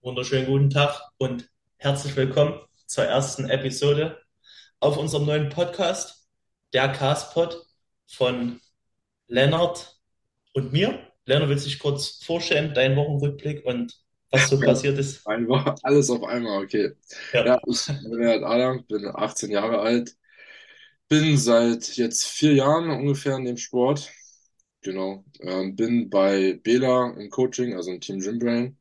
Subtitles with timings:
[0.00, 4.22] Wunderschönen guten Tag und herzlich willkommen zur ersten Episode
[4.78, 6.28] auf unserem neuen Podcast,
[6.72, 7.66] der Castpod
[8.06, 8.60] von
[9.26, 10.00] Lennart
[10.54, 11.00] und mir.
[11.24, 14.00] Lennart will sich kurz vorstellen, dein Wochenrückblick und
[14.30, 15.26] was so passiert ist.
[15.82, 16.92] Alles auf einmal, okay.
[17.32, 20.14] Ja, Ja, ich bin halt Adam, bin 18 Jahre alt,
[21.08, 24.12] bin seit jetzt vier Jahren ungefähr in dem Sport.
[24.82, 25.24] Genau.
[25.40, 28.76] Ähm, bin bei Bela im Coaching, also im Team Gymbrain.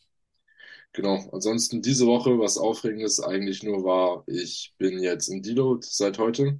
[0.93, 1.29] Genau.
[1.31, 6.59] Ansonsten diese Woche, was Aufregendes eigentlich nur war, ich bin jetzt in Deload seit heute.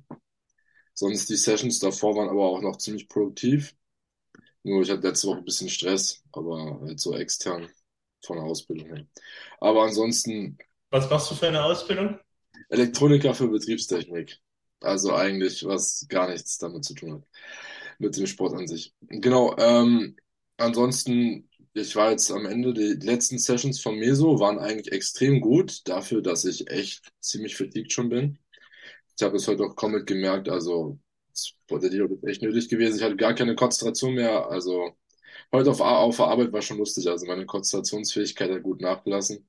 [0.93, 3.75] Sonst die Sessions davor waren aber auch noch ziemlich produktiv.
[4.63, 7.69] Nur ich hatte letzte Woche ein bisschen Stress, aber halt so extern
[8.25, 9.07] von der Ausbildung her.
[9.59, 10.57] Aber ansonsten
[10.91, 12.19] was machst du für eine Ausbildung?
[12.69, 14.39] Elektroniker für Betriebstechnik.
[14.79, 17.27] Also eigentlich was gar nichts damit zu tun hat,
[18.01, 18.93] mit dem Sport an sich.
[19.01, 20.15] Genau, ähm,
[20.57, 25.87] ansonsten, ich war jetzt am Ende, die letzten Sessions von Meso waren eigentlich extrem gut,
[25.87, 28.39] dafür, dass ich echt ziemlich fatigued schon bin.
[29.17, 30.99] Ich habe es heute auch komplett gemerkt, also
[31.69, 32.97] Deload ist echt nötig gewesen.
[32.97, 34.91] Ich hatte gar keine Konzentration mehr, also
[35.51, 39.47] heute auf, auf der Arbeit war schon lustig, also meine Konzentrationsfähigkeit hat gut nachgelassen.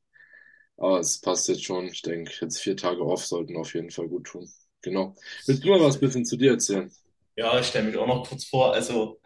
[0.77, 1.87] Aber es passt jetzt schon.
[1.87, 4.49] Ich denke, jetzt vier Tage off sollten auf jeden Fall gut tun.
[4.83, 5.15] Genau.
[5.47, 6.91] Willst du mal was bisschen zu dir erzählen?
[7.37, 8.73] Ja, ich stelle mich auch noch kurz vor.
[8.75, 9.21] Also,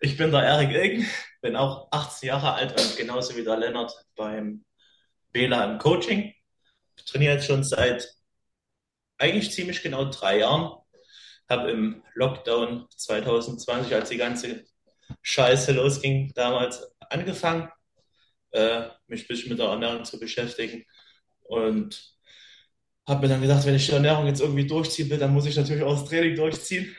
[0.00, 1.06] ich bin der Erik Ilgen,
[1.40, 4.64] bin auch 18 Jahre alt und genauso wie der Lennart beim
[5.32, 6.34] Bela im Coaching.
[6.96, 8.08] Ich trainiere jetzt schon seit
[9.18, 10.78] eigentlich ziemlich genau drei Jahren.
[11.48, 14.64] Habe im Lockdown 2020, als die ganze
[15.22, 17.70] Scheiße losging, damals angefangen,
[18.52, 20.84] äh, mich ein bisschen mit der Ernährung zu beschäftigen.
[21.42, 22.12] Und
[23.06, 25.56] habe mir dann gedacht, wenn ich die Ernährung jetzt irgendwie durchziehen will, dann muss ich
[25.56, 26.96] natürlich auch das Training durchziehen.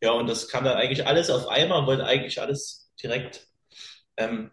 [0.00, 3.48] Ja, und das kam dann eigentlich alles auf einmal, wollte eigentlich alles direkt
[4.16, 4.52] ähm,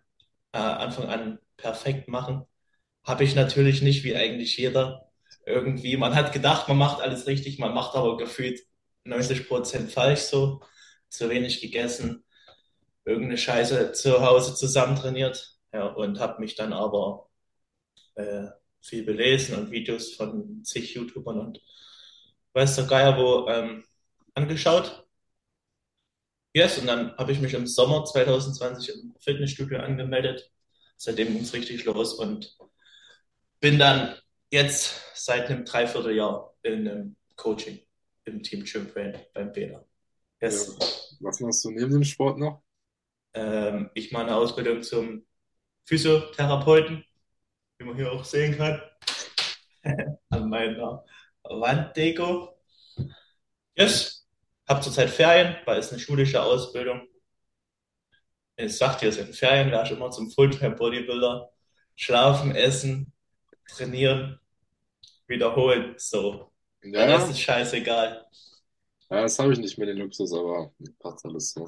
[0.54, 2.46] äh, Anfang an perfekt machen.
[3.06, 5.12] Habe ich natürlich nicht, wie eigentlich jeder.
[5.46, 8.62] Irgendwie, man hat gedacht, man macht alles richtig, man macht aber gefühlt
[9.06, 10.62] 90% falsch so.
[11.10, 12.26] Zu wenig gegessen,
[13.06, 15.58] irgendeine Scheiße zu Hause zusammen trainiert.
[15.74, 17.30] Ja, und habe mich dann aber
[18.16, 18.48] äh,
[18.82, 21.62] viel belesen und Videos von zig YouTubern und
[22.54, 23.84] weiß der Geier wo ähm,
[24.36, 25.03] angeschaut.
[26.54, 30.52] Yes, und dann habe ich mich im Sommer 2020 im Fitnessstudio angemeldet.
[30.98, 32.56] Seitdem ging es richtig los und
[33.60, 34.16] bin dann
[34.52, 37.80] jetzt seit einem Dreivierteljahr in einem Coaching
[38.26, 39.52] im Team Gym Brain beim.
[39.56, 39.84] Ja.
[40.42, 41.18] Yes.
[41.22, 42.62] Was machst du neben dem Sport noch?
[43.34, 45.26] Ähm, ich mache eine Ausbildung zum
[45.86, 47.04] Physiotherapeuten,
[47.78, 48.82] wie man hier auch sehen kann,
[50.30, 51.04] an meiner
[51.44, 52.58] Wanddeko.
[53.76, 54.23] Yes,
[54.68, 57.02] hab zurzeit Ferien, weil es eine schulische Ausbildung.
[58.56, 61.50] Ich sag dir, es sind Ferien, wäre ich immer zum Fulltime Bodybuilder.
[61.96, 63.12] Schlafen, essen,
[63.68, 64.40] trainieren,
[65.28, 65.96] wiederholen.
[65.98, 66.52] So.
[66.84, 68.26] Ja, Der Rest ist scheißegal.
[69.10, 71.68] Ja, das habe ich nicht mehr den Luxus, aber passt alles so.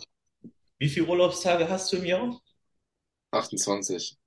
[0.79, 2.39] Wie viele Urlaubstage hast du im Jahr?
[3.31, 4.17] 28.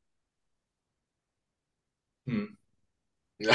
[2.26, 2.56] Hm.
[3.38, 3.54] Ja,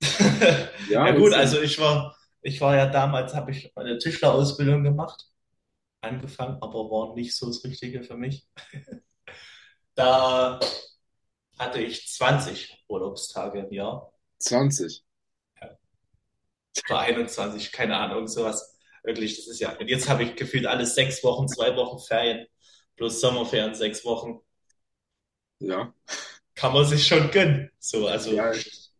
[0.86, 1.38] Ja ja, gut, ist so.
[1.38, 5.26] also ich war, ich war ja damals, habe ich eine Tischlerausbildung gemacht,
[6.02, 8.48] angefangen, aber war nicht so das Richtige für mich.
[9.94, 10.60] Da
[11.58, 14.12] hatte ich 20 Urlaubstage im Jahr.
[14.38, 15.02] 20.
[16.88, 18.74] Oder 21, keine Ahnung, sowas.
[19.04, 19.76] Wirklich, das ist ja.
[19.78, 22.46] Und jetzt habe ich gefühlt alles sechs Wochen, zwei Wochen Ferien,
[22.96, 24.40] plus Sommerferien, sechs Wochen.
[25.60, 25.92] Ja,
[26.54, 27.70] Kann man sich schon gönnen.
[27.78, 28.90] So, also ja, St-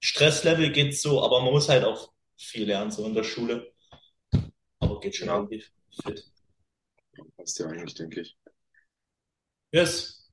[0.00, 3.72] Stresslevel geht so, aber man muss halt auch viel lernen, so in der Schule.
[4.78, 5.64] Aber geht schon ja, irgendwie
[6.02, 6.24] fit.
[7.36, 8.38] passt ja eigentlich, denke ich.
[9.72, 10.30] Yes.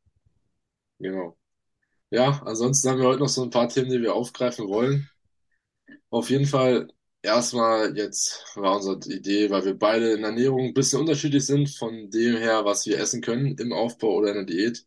[0.99, 1.37] Genau.
[2.11, 5.09] Ja, ansonsten haben wir heute noch so ein paar Themen, die wir aufgreifen wollen.
[6.09, 6.87] Auf jeden Fall
[7.21, 12.09] erstmal jetzt war unsere Idee, weil wir beide in Ernährung ein bisschen unterschiedlich sind von
[12.11, 14.85] dem her, was wir essen können im Aufbau oder in der Diät,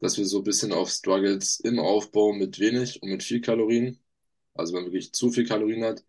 [0.00, 4.00] dass wir so ein bisschen auf Struggles im Aufbau mit wenig und mit viel Kalorien,
[4.54, 6.04] also wenn man wirklich zu viel Kalorien hat,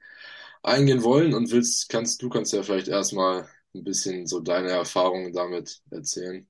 [0.65, 5.33] eingehen wollen und willst, kannst du kannst ja vielleicht erstmal ein bisschen so deine Erfahrungen
[5.33, 6.47] damit erzählen.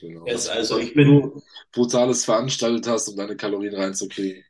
[0.00, 1.42] Genau, Yes, also ich bin
[1.72, 4.44] Brutales veranstaltet hast, um deine Kalorien reinzukriegen.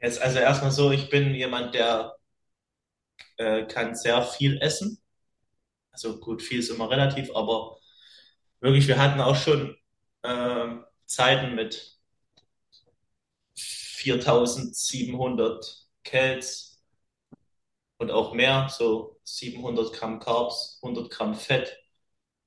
[0.00, 2.16] jetzt also erstmal so, ich bin jemand, der
[3.36, 5.00] äh, kann sehr viel essen.
[5.92, 7.78] Also gut, viel ist immer relativ, aber
[8.60, 9.76] wirklich, wir hatten auch schon
[10.24, 11.98] ähm, Zeiten mit
[13.56, 16.67] 4700 Cals
[17.98, 21.76] und auch mehr, so 700 Gramm Carbs, 100 Gramm Fett,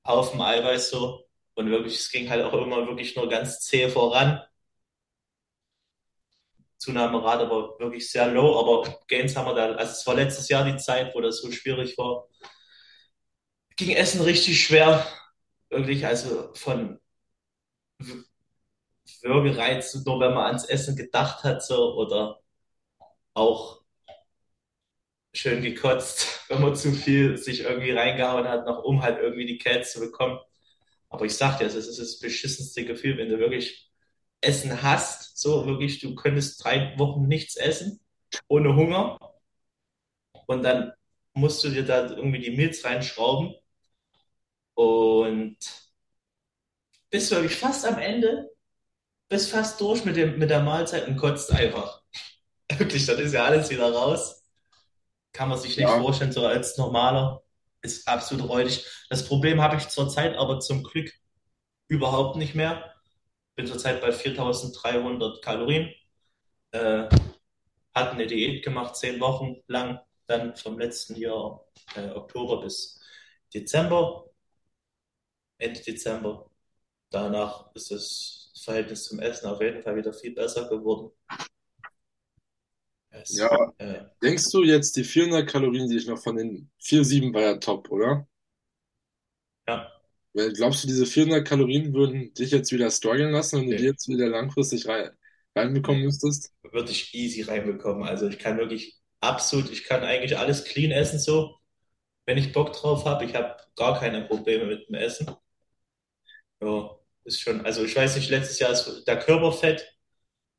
[0.08, 1.28] Haufen Eiweiß so.
[1.56, 4.42] Und wirklich, es ging halt auch immer wirklich nur ganz zäh voran.
[6.78, 10.66] Zunahmerate war wirklich sehr low, aber Gains haben wir da, also es war letztes Jahr
[10.66, 12.28] die Zeit, wo das so schwierig war.
[13.76, 15.06] Ging Essen richtig schwer.
[15.70, 17.00] Wirklich, also von
[19.22, 22.40] Würgereiz, nur wenn man ans Essen gedacht hat, so, oder
[23.34, 23.81] auch
[25.34, 29.58] schön gekotzt, wenn man zu viel sich irgendwie reingehauen hat, noch um halt irgendwie die
[29.58, 30.40] Kälte zu bekommen.
[31.10, 33.92] Aber ich sag dir, es ist das beschissenste Gefühl, wenn du wirklich
[34.42, 38.00] Essen hast, so wirklich, du könntest drei Wochen nichts essen,
[38.48, 39.18] ohne Hunger.
[40.46, 40.94] Und dann
[41.34, 43.56] musst du dir da irgendwie die Milz reinschrauben
[44.76, 45.58] und
[47.10, 48.50] bist wirklich fast am Ende,
[49.30, 52.02] bist fast durch mit dem, mit der Mahlzeit und kotzt einfach.
[52.78, 54.41] Wirklich, dann ist ja alles wieder raus.
[55.34, 57.44] Kann man sich nicht Ja, vorstellen, so als normaler.
[57.82, 58.86] Ist absolut räudig.
[59.10, 61.12] Das Problem habe ich zurzeit aber zum Glück
[61.88, 62.94] überhaupt nicht mehr.
[63.56, 65.94] Bin zurzeit bei 4300 Kalorien.
[66.72, 67.10] Äh,
[67.96, 73.00] hat eine Diät gemacht, zehn Wochen lang, dann vom letzten Jahr äh, Oktober bis
[73.54, 74.26] Dezember,
[75.60, 76.50] Ende Dezember.
[77.12, 81.12] Danach ist das Verhältnis zum Essen auf jeden Fall wieder viel besser geworden.
[83.28, 83.50] Ja.
[83.50, 87.42] Es, äh, Denkst du jetzt, die 400 Kalorien, die ich noch von den 4,7 war
[87.44, 88.28] ja top, oder?
[89.68, 89.92] ja,
[90.34, 93.84] Weil, Glaubst du, diese 400 Kalorien würden dich jetzt wieder strugglen lassen, wenn du die
[93.84, 95.10] nee, jetzt wieder langfristig rein,
[95.56, 96.54] reinbekommen nee, müsstest?
[96.72, 98.04] würde ich easy reinbekommen.
[98.08, 101.58] Also ich kann wirklich absolut, ich kann eigentlich alles clean essen so,
[102.26, 103.26] wenn ich Bock drauf habe.
[103.26, 105.28] Ich habe gar keine Probleme mit dem Essen.
[106.62, 109.86] Ja, ist schon, also ich weiß nicht, letztes Jahr ist der Körperfett,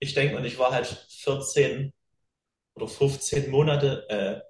[0.01, 1.93] ich denke mal, ich war halt 14
[2.83, 4.41] oder 15 Monate äh,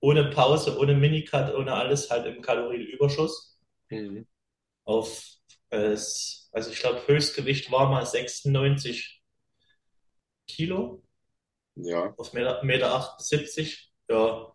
[0.00, 3.58] ohne Pause, ohne Minicut, ohne alles, halt im Kalorienüberschuss.
[3.90, 4.24] Mhm.
[4.84, 5.24] Auf,
[5.70, 5.90] äh,
[6.52, 9.22] also ich glaube, Höchstgewicht war mal 96
[10.48, 11.02] Kilo
[11.76, 12.94] Ja, auf 1,78 Meter.
[12.94, 13.92] achtundsiebzig.
[14.08, 14.54] Ja,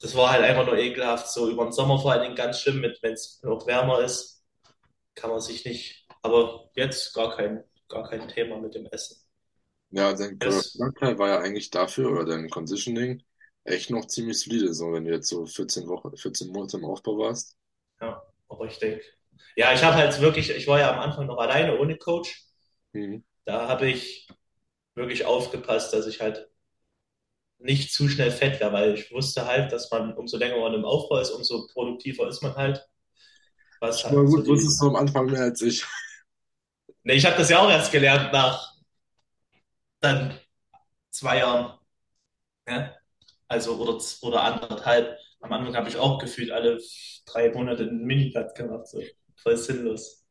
[0.00, 1.28] das war halt einfach nur ekelhaft.
[1.28, 4.44] So über den Sommer vor allen Dingen ganz schlimm, mit, wenn es noch wärmer ist,
[5.16, 6.06] kann man sich nicht.
[6.22, 9.19] Aber jetzt gar kein, gar kein Thema mit dem Essen.
[9.90, 10.38] Ja, dein.
[10.38, 13.22] Körperteil war ja eigentlich dafür, oder dein Conditioning,
[13.64, 17.18] echt noch ziemlich solide, so wenn du jetzt so 14 Wochen, 14 Monate im Aufbau
[17.18, 17.56] warst.
[18.00, 19.02] Ja, aber ich denke,
[19.56, 22.42] ja, ich habe halt wirklich, ich war ja am Anfang noch alleine ohne Coach.
[22.94, 23.22] Mhm.
[23.44, 24.28] Da habe ich
[24.94, 26.48] wirklich aufgepasst, dass ich halt
[27.58, 30.84] nicht zu schnell fett werde, weil ich wusste halt, dass man, umso länger man im
[30.84, 32.88] Aufbau ist, umso produktiver ist man halt,
[33.80, 34.56] was Aber halt so gut, die.
[34.56, 35.84] wusstest du am Anfang mehr als ich.
[37.04, 38.69] Ne, ich habe das ja auch erst gelernt nach
[40.00, 40.38] dann
[41.10, 41.78] zwei Jahren,
[42.68, 42.94] ja?
[43.48, 45.18] Also oder, oder anderthalb.
[45.40, 46.80] Am Anfang habe ich auch gefühlt alle
[47.26, 49.02] drei Monate einen Minicut gemacht, so
[49.36, 50.24] voll sinnlos.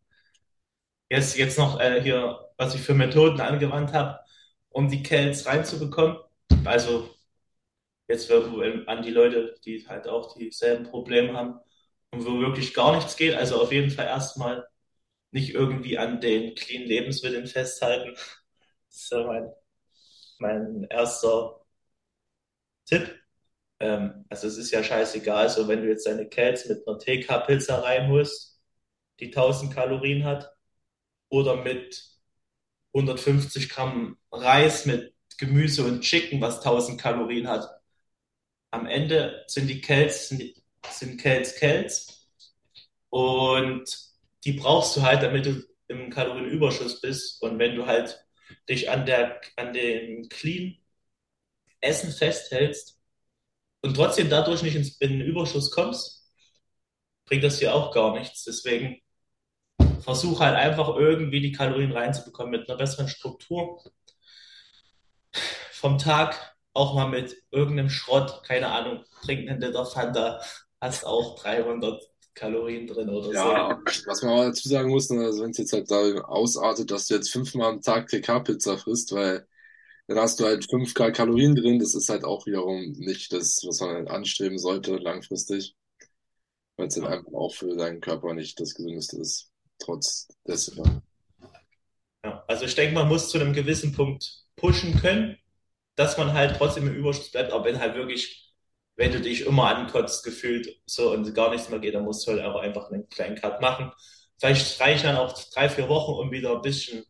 [1.09, 4.19] Jetzt, jetzt noch äh, hier, was ich für Methoden angewandt habe,
[4.69, 6.17] um die Cals reinzubekommen.
[6.65, 7.09] Also
[8.07, 11.59] jetzt für, an die Leute, die halt auch dieselben Probleme haben
[12.11, 13.35] und wo wirklich gar nichts geht.
[13.35, 14.67] Also auf jeden Fall erstmal
[15.31, 18.15] nicht irgendwie an den clean Lebensmitteln festhalten.
[18.91, 19.49] Das ist ja mein,
[20.39, 21.61] mein erster
[22.85, 23.19] Tipp.
[23.79, 27.83] Ähm, also es ist ja scheißegal, so wenn du jetzt deine Cals mit einer TK-Pizza
[27.83, 28.59] reinholst,
[29.19, 30.51] die 1000 Kalorien hat,
[31.29, 32.03] oder mit
[32.93, 37.69] 150 Gramm Reis mit Gemüse und Chicken, was 1000 Kalorien hat.
[38.71, 40.43] Am Ende sind die Cals, sind,
[40.89, 42.29] sind Cals Cals
[43.09, 43.85] und
[44.45, 47.41] die brauchst du halt, damit du im Kalorienüberschuss bist.
[47.41, 48.25] Und wenn du halt
[48.67, 50.77] dich an der, an dem Clean
[51.81, 52.99] Essen festhältst
[53.81, 56.31] und trotzdem dadurch nicht ins, in den Überschuss kommst,
[57.25, 58.43] bringt das dir auch gar nichts.
[58.43, 59.01] Deswegen
[60.01, 63.81] versuch halt einfach irgendwie die Kalorien reinzubekommen mit einer besseren Struktur
[65.71, 70.41] vom Tag, auch mal mit irgendeinem Schrott, keine Ahnung, trink einen Liter Fanta,
[70.81, 72.01] hast auch 300
[72.33, 73.67] Kalorien drin oder so.
[73.67, 76.89] Ja, was man aber dazu sagen muss, ne, also wenn es jetzt halt da ausartet,
[76.91, 79.47] dass du jetzt fünfmal am Tag TK-Pizza frisst, weil
[80.07, 83.79] dann hast du halt 5K Kalorien drin, das ist halt auch wiederum nicht das, was
[83.81, 85.75] man halt anstreben sollte langfristig,
[86.77, 91.03] weil es dann Ja, einfach auch für deinen Körper nicht das Gesündeste ist, trotz dessen.
[92.23, 92.43] ja.
[92.47, 95.37] Also ich denke, man muss zu einem gewissen Punkt pushen können,
[95.95, 98.48] dass man halt trotzdem im Überschuss bleibt, aber wenn halt wirklich,
[98.99, 102.33] wenn du dich immer ankotzt, gefühlt so und gar nichts mehr geht, dann musst du
[102.33, 103.93] halt auch einfach einen kleinen Cut machen.
[104.37, 107.05] Vielleicht reichen dann auch drei, vier Wochen, um wieder ein bisschen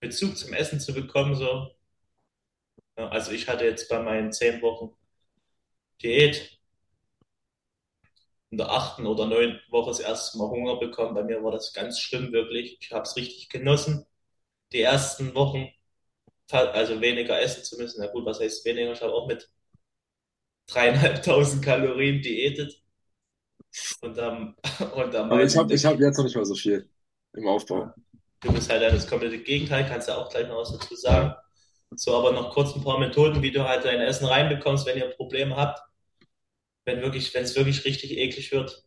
[0.00, 1.70] Bezug zum Essen zu bekommen, so.
[2.96, 4.96] Ja, also ich hatte jetzt bei meinen zehn Wochen
[6.02, 6.58] Diät
[8.50, 11.14] in der achten oder neunten Woche das erste Mal Hunger bekommen.
[11.14, 12.78] Bei mir war das ganz schlimm, wirklich.
[12.80, 14.06] Ich habe es richtig genossen,
[14.72, 15.68] die ersten Wochen,
[16.50, 18.00] also weniger essen zu müssen.
[18.00, 18.92] Na gut, was heißt weniger?
[18.92, 19.50] Ich habe auch mit
[20.66, 22.80] dreieinhalbtausend Kalorien diätet
[24.00, 24.56] und am,
[24.94, 26.88] und am Aber ich habe ich hab jetzt noch nicht mal so viel
[27.32, 27.92] im Aufbau.
[28.40, 31.34] Du bist halt das komplette Gegenteil, kannst du auch gleich noch was dazu sagen.
[31.96, 35.10] So, aber noch kurz ein paar Methoden, wie du halt dein Essen reinbekommst, wenn ihr
[35.10, 35.80] Probleme habt.
[36.84, 38.84] Wenn wirklich, wenn es wirklich richtig eklig wird,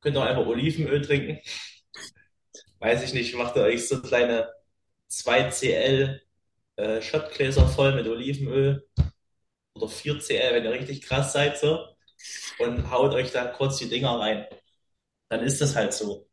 [0.00, 1.38] könnt ihr auch einfach Olivenöl trinken.
[2.78, 4.50] Weiß ich nicht, macht ihr euch so kleine
[5.08, 6.22] 2 Cl
[6.76, 8.88] äh, Shotgläser voll mit Olivenöl
[9.82, 11.86] oder 4 Cl, wenn ihr richtig krass seid, so.
[12.58, 14.46] Und haut euch da kurz die Dinger rein.
[15.28, 16.28] Dann ist das halt so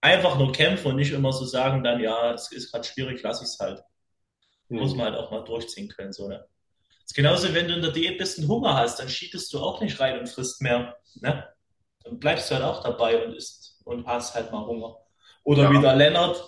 [0.00, 3.42] einfach nur kämpfen und nicht immer so sagen, dann ja, es ist gerade schwierig, lass
[3.42, 3.82] ich es halt.
[4.68, 4.78] Mhm.
[4.78, 6.46] Muss man halt auch mal durchziehen können, so, ne?
[7.02, 9.58] Das ist genauso, wenn du in der Diät bist und Hunger hast, dann schiebst du
[9.58, 11.48] auch nicht rein und frisst mehr, ne?
[12.04, 14.96] Dann bleibst du halt auch dabei und isst und hast halt mal Hunger.
[15.42, 15.72] Oder ja.
[15.72, 16.42] wie der Lennart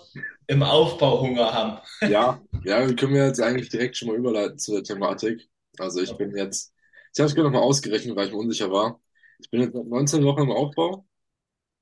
[0.47, 1.79] im Aufbau Hunger haben.
[2.01, 5.49] Ja, ja, wir können jetzt eigentlich direkt schon mal überleiten zu der Thematik.
[5.77, 6.25] Also ich okay.
[6.25, 6.73] bin jetzt,
[7.13, 9.01] ich habe es gerade nochmal ausgerechnet, weil ich mir unsicher war.
[9.39, 11.05] Ich bin jetzt 19 Wochen im Aufbau.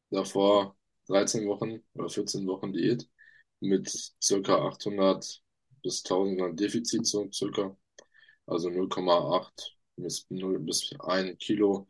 [0.09, 0.75] Davor
[1.07, 3.07] 13 Wochen oder 14 Wochen Diät
[3.59, 3.89] mit
[4.21, 5.41] circa 800
[5.83, 7.75] bis 1000 Gramm Defizit, so circa.
[8.45, 9.49] Also 0,8
[9.97, 11.87] bis 0 bis 1 Kilo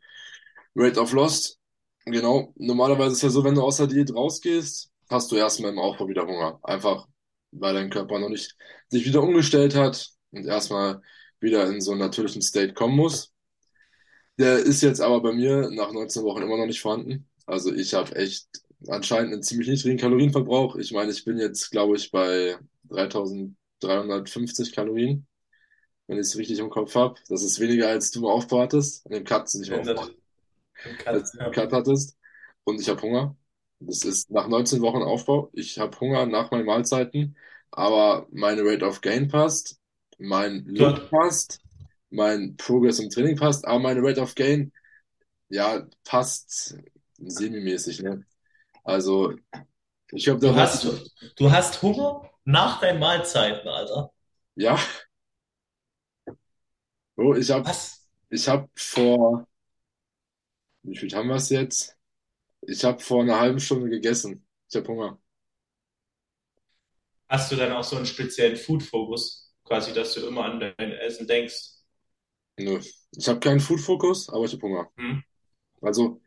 [0.74, 1.58] Rate of Loss.
[2.04, 2.52] Genau.
[2.56, 5.78] Normalerweise ist es ja so, wenn du aus der Diät rausgehst, hast du erstmal im
[5.78, 6.58] Aufbau wieder Hunger.
[6.62, 7.06] Einfach,
[7.52, 8.56] weil dein Körper noch nicht
[8.88, 11.00] sich wieder umgestellt hat und erstmal
[11.42, 13.32] wieder in so einen natürlichen State kommen muss.
[14.38, 17.28] Der ist jetzt aber bei mir nach 19 Wochen immer noch nicht vorhanden.
[17.46, 18.48] Also ich habe echt
[18.88, 20.76] anscheinend einen ziemlich niedrigen Kalorienverbrauch.
[20.76, 22.56] Ich meine, ich bin jetzt, glaube ich, bei
[22.88, 25.26] 3350 Kalorien,
[26.06, 27.20] wenn ich es richtig im Kopf habe.
[27.28, 29.04] Das ist weniger, als du Aufbau hattest.
[29.06, 30.08] An dem Cut mehr Aufbau.
[31.04, 31.50] Als du ja.
[31.50, 32.16] Cut hattest.
[32.64, 33.36] Und ich habe Hunger.
[33.80, 35.50] Das ist nach 19 Wochen Aufbau.
[35.52, 37.36] Ich habe Hunger nach meinen Mahlzeiten,
[37.70, 39.78] aber meine Rate of Gain passt,
[40.22, 41.60] mein Look passt,
[42.10, 44.72] mein Progress im Training passt, aber meine Rate of Gain,
[45.48, 46.76] ja, passt
[47.18, 48.24] semi-mäßig, ne?
[48.84, 49.34] Also,
[50.12, 50.86] ich glaube, du hast,
[51.36, 54.12] du hast Hunger nach deinen Mahlzeiten, Alter.
[54.54, 54.78] Ja.
[57.16, 57.70] Oh, ich habe
[58.30, 59.46] ich hab vor,
[60.82, 61.96] wie viel haben wir es jetzt?
[62.62, 64.46] Ich habe vor einer halben Stunde gegessen.
[64.68, 65.20] Ich habe Hunger.
[67.28, 69.41] Hast du dann auch so einen speziellen Food-Fokus,
[69.72, 71.70] quasi, dass du immer an dein Essen denkst?
[72.58, 72.80] Nö.
[73.16, 74.90] Ich habe keinen Food-Fokus, aber ich habe Hunger.
[74.96, 75.22] Hm.
[75.80, 76.20] Also,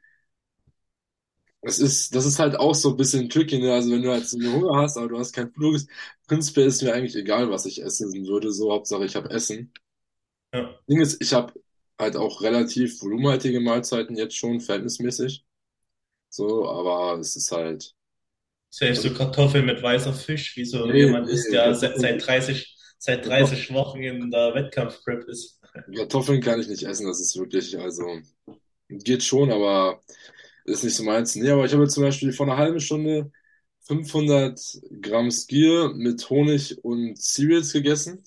[1.62, 3.74] das ist, das ist halt auch so ein bisschen tricky, ne?
[3.74, 5.80] Also wenn du halt so Hunger hast, aber du hast keinen Flug,
[6.28, 9.74] prinzipiell ist mir eigentlich egal, was ich essen würde, so Hauptsache ich habe Essen.
[10.54, 10.78] Ja.
[10.88, 11.54] Ding ist, ich habe
[12.00, 15.44] halt auch relativ volumenhaltige Mahlzeiten jetzt schon, verhältnismäßig.
[16.30, 17.94] So, aber es ist halt.
[18.70, 22.26] Selbst so Kartoffeln mit weißer Fisch, wie so nee, jemand nee, ist, der seit, seit
[22.28, 25.60] 30, seit 30 Wochen in der Wettkampfprep ist.
[25.96, 28.20] Kartoffeln kann ich nicht essen, das ist wirklich, also
[28.90, 30.02] geht schon, aber
[30.66, 31.36] ist nicht so meins.
[31.36, 33.32] Nee, aber ich habe zum Beispiel vor einer halben Stunde
[33.82, 34.60] 500
[35.02, 38.24] Gramm Skier mit Honig und Cereals gegessen.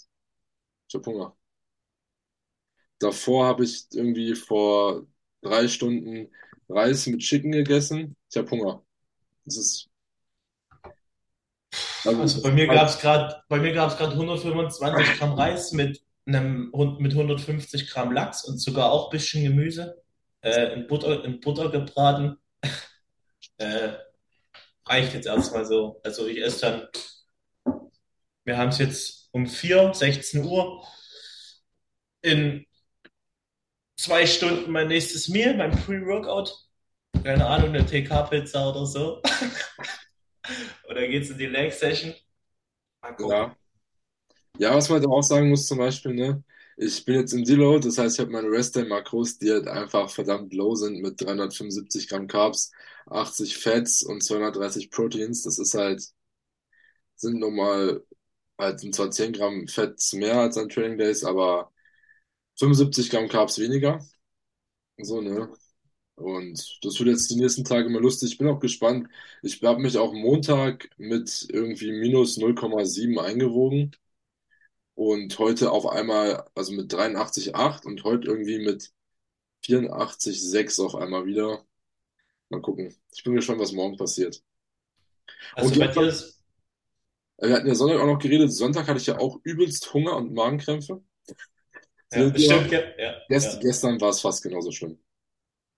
[0.89, 1.37] Ich habe Hunger.
[2.99, 5.07] Davor habe ich irgendwie vor
[5.41, 6.31] drei Stunden
[6.69, 8.17] Reis mit Chicken gegessen.
[8.31, 8.85] Ich habe Hunger.
[9.45, 9.89] Das ist.
[12.05, 15.73] Also, also bei mir gab es gerade, bei mir gab es gerade 125 Gramm Reis
[15.73, 20.03] mit einem mit 150 Gramm Lachs und sogar auch ein bisschen Gemüse
[20.43, 22.37] äh, in, Butter, in Butter gebraten.
[23.59, 23.93] äh,
[24.85, 26.01] reicht jetzt erstmal so.
[26.05, 27.81] Also ich esse dann,
[28.45, 30.87] wir haben es jetzt um 4, 16 Uhr.
[32.21, 32.67] In
[33.97, 36.53] zwei Stunden mein nächstes Meal, mein Pre-Workout.
[37.25, 39.23] Keine Ahnung, eine TK-Pizza oder so.
[40.89, 42.15] oder geht's in die Leg-Session?
[43.19, 43.57] Ja.
[44.59, 46.43] Ja, was man auch sagen muss, zum Beispiel, ne?
[46.77, 50.53] Ich bin jetzt im Deload, das heißt, ich habe meine Rest-Day-Makros, die halt einfach verdammt
[50.55, 52.71] low sind mit 375 Gramm Carbs,
[53.07, 55.43] 80 Fats und 230 Proteins.
[55.43, 56.03] Das ist halt,
[57.17, 58.03] sind nochmal,
[58.59, 61.73] halt sind zwar 10 Gramm Fett mehr als an Training Days, aber
[62.59, 64.01] 75 Gramm Carbs weniger.
[64.99, 65.49] So, ne?
[66.19, 68.33] Und das wird jetzt die nächsten Tage mal lustig.
[68.33, 69.09] Ich bin auch gespannt.
[69.43, 73.95] Ich habe mich auch Montag mit irgendwie minus 0,7 eingewogen
[74.95, 78.91] und heute auf einmal, also mit 83,8 und heute irgendwie mit
[79.65, 81.65] 84,6 auf einmal wieder.
[82.49, 82.97] Mal gucken.
[83.15, 84.43] Ich bin gespannt, was morgen passiert.
[85.55, 86.43] Also und bei dir ist...
[87.41, 88.53] Wir hatten ja Sonntag auch noch geredet.
[88.53, 91.05] Sonntag hatte ich ja auch übelst Hunger und Magenkrämpfe.
[92.13, 93.61] Ja, stimmt, ja, ja, gest, ja.
[93.61, 94.99] Gestern war es fast genauso schlimm.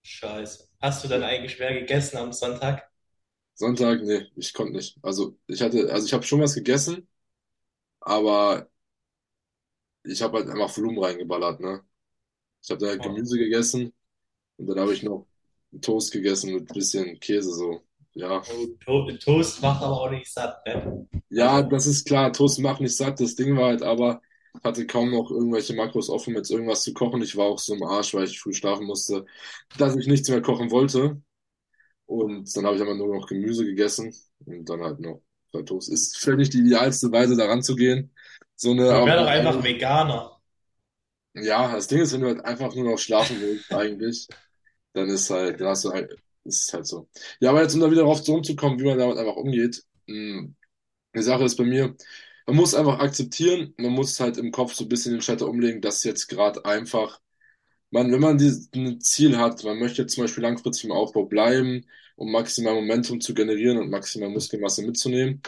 [0.02, 0.68] Scheiße.
[0.82, 2.90] Hast du dann eigentlich mehr gegessen am Sonntag?
[3.54, 4.98] Sonntag, nee, ich konnte nicht.
[5.02, 7.06] Also ich hatte, also ich habe schon was gegessen,
[8.00, 8.68] aber
[10.04, 11.82] ich habe halt einfach Volumen reingeballert, ne?
[12.62, 13.04] Ich habe da halt Oh.
[13.04, 13.94] Gemüse gegessen
[14.58, 15.28] und dann habe ich noch
[15.72, 17.82] einen Toast gegessen mit bisschen Käse so.
[18.14, 18.42] Ja.
[18.84, 21.06] To Toast macht aber auch nicht satt, ne?
[21.28, 23.20] Ja, Also, das ist klar, Toast macht nicht satt.
[23.20, 24.20] Das Ding war halt aber,
[24.64, 27.22] hatte kaum noch irgendwelche Makros offen, jetzt irgendwas zu kochen.
[27.22, 29.26] Ich war auch so im Arsch, weil ich früh schlafen musste,
[29.78, 31.22] dass ich nichts mehr kochen wollte.
[32.06, 34.14] Und dann habe ich aber nur noch Gemüse gegessen
[34.46, 35.90] und dann halt noch zwei Toast.
[35.90, 38.14] Ist vielleicht nicht die idealste Weise, da ranzugehen.
[38.56, 40.40] So eine, wär doch aber einfach Veganer.
[41.34, 44.26] ja, das Ding ist, wenn du halt einfach nur noch schlafen willst, eigentlich,
[44.92, 47.08] dann ist halt, dann hast du halt, ist halt so.
[47.40, 50.48] Ja, aber jetzt, um da wieder darauf zurückzukommen, wie man damit einfach umgeht, mh,
[51.16, 51.96] die Sache ist bei mir,
[52.50, 55.80] man muss einfach akzeptieren, man muss halt im Kopf so ein bisschen den Schalter umlegen,
[55.80, 57.20] dass jetzt gerade einfach,
[57.90, 61.86] man, wenn man dieses ein Ziel hat, man möchte zum Beispiel langfristig im Aufbau bleiben,
[62.16, 65.42] um maximal Momentum zu generieren und maximal Muskelmasse mitzunehmen,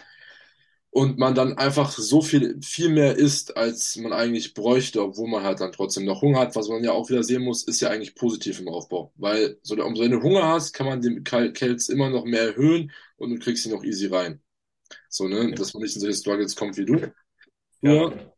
[0.90, 5.42] und man dann einfach so viel, viel mehr isst, als man eigentlich bräuchte, obwohl man
[5.42, 6.54] halt dann trotzdem noch Hunger hat.
[6.54, 9.10] Was man ja auch wieder sehen muss, ist ja eigentlich positiv im Aufbau.
[9.16, 12.92] Weil, so, umso wenn du Hunger hast, kann man den Cals immer noch mehr erhöhen
[13.16, 14.41] und du kriegst sie noch easy rein.
[15.08, 17.12] So, ne, dass man nicht in solche Struggles kommt wie du.
[17.82, 18.32] Ja, Ja.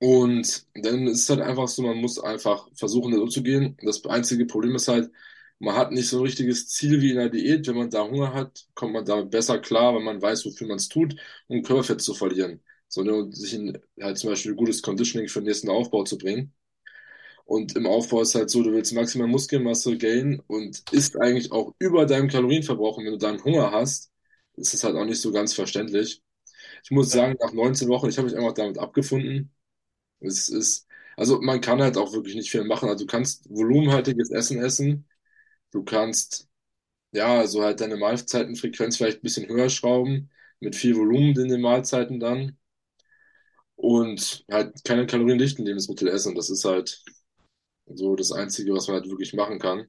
[0.00, 3.76] Und dann ist es halt einfach so, man muss einfach versuchen, da umzugehen.
[3.82, 5.10] Das einzige Problem ist halt,
[5.58, 7.66] man hat nicht so ein richtiges Ziel wie in der Diät.
[7.66, 10.76] Wenn man da Hunger hat, kommt man da besser klar, wenn man weiß, wofür man
[10.76, 11.16] es tut,
[11.48, 12.62] um Körperfett zu verlieren.
[12.86, 16.52] So, ne, sich in halt zum Beispiel gutes Conditioning für den nächsten Aufbau zu bringen.
[17.44, 21.74] Und im Aufbau ist halt so, du willst maximal Muskelmasse gain und isst eigentlich auch
[21.78, 22.98] über deinem Kalorienverbrauch.
[22.98, 24.10] Und wenn du dann Hunger hast,
[24.58, 26.22] ist es halt auch nicht so ganz verständlich.
[26.84, 29.52] Ich muss sagen, nach 19 Wochen, ich habe mich einfach damit abgefunden.
[30.20, 30.86] Es ist,
[31.16, 32.88] also man kann halt auch wirklich nicht viel machen.
[32.88, 35.08] Also du kannst volumenhaltiges Essen essen.
[35.72, 36.48] Du kannst,
[37.12, 41.60] ja, so halt deine Mahlzeitenfrequenz vielleicht ein bisschen höher schrauben, mit viel Volumen in den
[41.62, 42.58] Mahlzeiten dann.
[43.76, 46.34] Und halt keine kaloriendichten Lebensmittel essen.
[46.34, 47.04] Das ist halt
[47.86, 49.86] so das Einzige, was man halt wirklich machen kann.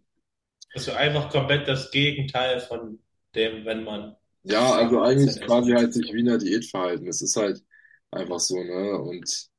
[0.74, 3.00] Also einfach komplett das Gegenteil von
[3.36, 7.08] dem, wenn man Ja, also eigentlich quasi halt sich wie in der Diät verhalten.
[7.08, 7.63] Es ist halt
[8.12, 8.97] einfach so, ne?
[8.97, 9.49] Und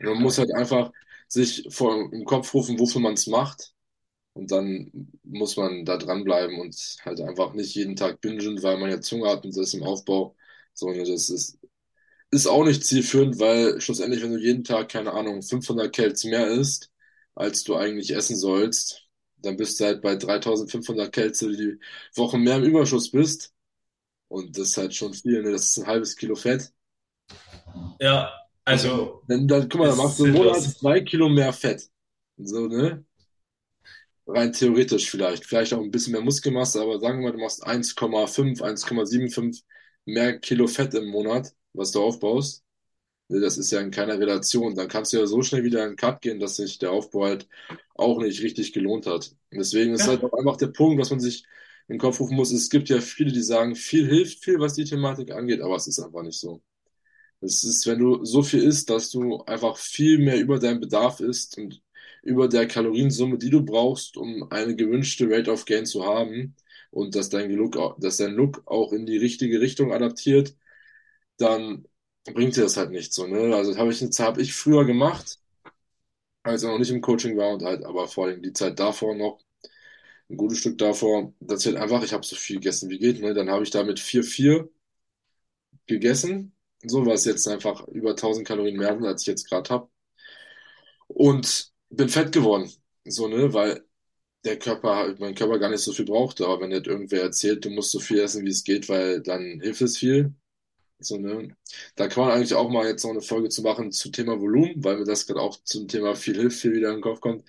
[0.00, 0.92] man muss halt einfach
[1.28, 3.72] sich vor, im Kopf rufen, wofür man es macht.
[4.34, 4.90] Und dann
[5.24, 9.30] muss man da dranbleiben und halt einfach nicht jeden Tag bingen, weil man jetzt Hunger
[9.30, 10.36] hat und das ist im Aufbau.
[10.74, 11.58] So, ne, das ist,
[12.32, 16.48] ist auch nicht zielführend, weil schlussendlich, wenn du jeden Tag, keine Ahnung, 500 Calories mehr
[16.48, 16.92] isst,
[17.36, 19.04] als du eigentlich essen sollst,
[19.38, 21.80] dann bist du halt bei 3500 Calories, die die
[22.16, 23.54] Woche mehr im Überschuss bist.
[24.28, 25.52] Und das ist halt schon viel, ne?
[25.52, 26.72] Das ist ein halbes Kilo Fett.
[28.00, 28.30] Ja,
[28.64, 31.88] also dann, dann guck mal, dann machst du im Monat zwei Kilo mehr Fett.
[32.36, 33.04] So, ne?
[34.26, 35.44] Rein theoretisch vielleicht.
[35.46, 39.62] Vielleicht auch ein bisschen mehr Muskelmasse, aber sagen wir mal, du machst 1,5, 1,75
[40.04, 42.64] mehr Kilo Fett im Monat, was du aufbaust.
[43.28, 44.74] Ne, Das ist ja in keiner Relation.
[44.76, 47.26] Dann kannst du ja so schnell wieder in den Cut gehen, dass sich der Aufbau
[47.26, 47.48] halt
[47.96, 49.30] auch nicht richtig gelohnt hat.
[49.52, 51.44] Und deswegen ist halt Ja, auch einfach der Punkt, was man sich
[51.88, 52.52] in den Kopf rufen muss.
[52.52, 55.86] Es gibt ja viele, die sagen, viel hilft viel, was die Thematik angeht, aber es
[55.86, 56.62] ist einfach nicht so.
[57.40, 61.20] Es ist, wenn du so viel isst, dass du einfach viel mehr über deinen Bedarf
[61.20, 61.82] isst und
[62.22, 66.56] über der Kaloriensumme, die du brauchst, um eine gewünschte Rate of Gain zu haben
[66.90, 70.56] und dass dein Look, dass dein Look auch in die richtige Richtung adaptiert,
[71.38, 71.86] dann
[72.34, 73.54] bringt dir das halt nicht so, ne?
[73.56, 75.40] Also habe ich, das habe ich früher gemacht,
[76.44, 79.14] als ich noch nicht im Coaching war und halt, aber vor allem die Zeit davor
[79.14, 79.38] noch,
[80.30, 83.20] ein gutes Stück davor, das ist halt einfach, ich habe so viel gegessen wie geht,
[83.20, 83.34] ne?
[83.34, 84.68] Dann habe ich da mit 4,4
[85.86, 89.88] gegessen, so was jetzt einfach über 1000 Kalorien mehr sind, als ich jetzt gerade habe.
[91.08, 92.70] Und bin fett geworden.
[93.04, 93.84] So, ne, weil
[94.44, 96.46] der Körper, mein Körper gar nicht so viel brauchte.
[96.46, 99.60] Aber wenn jetzt irgendwer erzählt, du musst so viel essen, wie es geht, weil dann
[99.60, 100.34] hilft es viel.
[101.00, 101.56] So, ne.
[101.96, 104.84] Da kann man eigentlich auch mal jetzt noch eine Folge zu machen zu Thema Volumen,
[104.84, 107.44] weil mir das gerade auch zum Thema viel hilft, viel wieder in den Kopf kommt.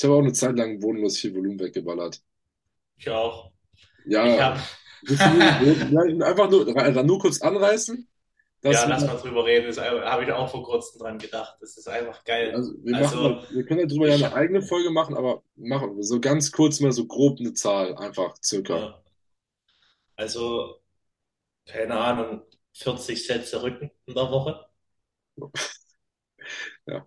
[0.00, 2.22] Ich habe auch eine Zeit lang bodenlos viel Volumen weggeballert.
[2.96, 3.52] ich auch.
[4.04, 4.56] Ich Ja,
[5.02, 8.08] du nur, ja, einfach nur, dann nur kurz anreißen,
[8.62, 9.66] ja, lass mal drüber reden.
[9.66, 11.56] Das habe ich auch vor kurzem dran gedacht.
[11.60, 12.54] Das ist einfach geil.
[12.54, 15.42] Also wir machen Also, halt, wir können darüber ja ich eine eigene Folge machen, aber
[15.56, 18.74] machen wir so ganz kurz mal so grob eine Zahl, einfach circa.
[18.76, 19.02] ja,
[20.16, 20.80] also,
[21.66, 22.42] keine Ahnung,
[22.74, 24.68] 40 Sätze Rücken in der Woche.
[26.86, 27.06] Ja.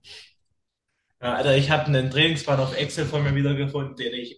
[1.24, 4.38] Ja, Alter, ich habe einen Trainingsplan auf Excel von mir wiedergefunden, den ich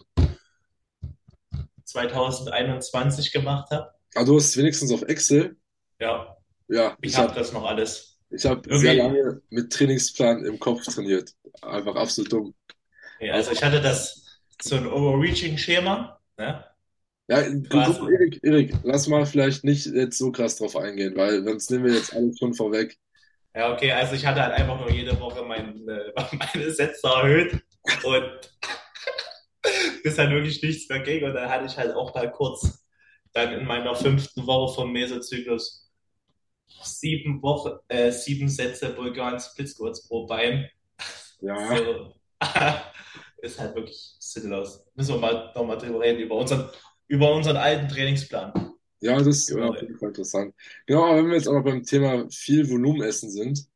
[1.83, 3.91] 2021 gemacht habe.
[4.13, 5.57] Aber du hast wenigstens auf Excel.
[5.99, 8.19] Ja, Ja, ich ich habe habe das noch alles.
[8.29, 11.33] ich hab sehr lange mit Trainingsplan im Kopf trainiert.
[11.61, 12.53] Einfach absolut dumm.
[13.19, 16.19] ja, also ich hatte das so ein Overreaching-Schema.
[16.37, 16.65] Ne?
[17.27, 21.71] Ja, guck, Erik, Erik, lass mal vielleicht nicht jetzt so krass drauf eingehen, weil sonst
[21.71, 22.99] nehmen wir jetzt alles schon vorweg.
[23.55, 25.73] Ja, okay, also ich hatte halt einfach nur jede Woche meine,
[26.13, 27.63] meine Sätze erhöht
[28.03, 28.57] und
[30.03, 31.23] ist halt wirklich nichts mehr ging.
[31.23, 32.85] Und dann hatte ich halt auch mal kurz
[33.33, 35.89] dann in meiner fünften Woche vom Mesozyklus
[36.83, 40.69] sieben Wochen, äh, sieben Sätze Bulgarian Split Squats pro Bein.
[41.41, 41.55] Ja.
[43.37, 44.85] So, ist halt wirklich sinnlos.
[44.95, 46.69] Müssen wir mal nochmal drüber reden, über unseren,
[47.07, 48.74] über unseren alten Trainingsplan.
[49.01, 50.55] Ja, das ist auf jeden Fall interessant.
[50.85, 53.67] Genau, aber wenn wir jetzt auch noch beim Thema viel Volumen essen sind,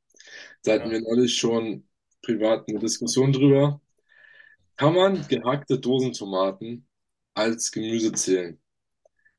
[0.64, 0.92] da hatten Ja.
[0.92, 1.88] wir neulich schon
[2.24, 3.82] privat eine Diskussion drüber.
[4.78, 6.88] Kann man gehackte Dosentomaten
[7.36, 8.60] als Gemüse zählen?